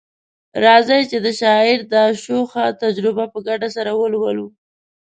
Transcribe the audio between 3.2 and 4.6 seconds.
په ګډه سره ولولو